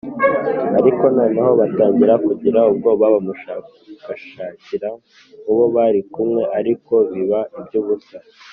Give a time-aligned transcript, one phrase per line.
[0.79, 3.03] Ariko noneho batangira kugira ubwoba.
[3.13, 4.89] Bamushakashakira
[5.43, 8.17] mu bo bari kumwe, ariko biba iby’ubusa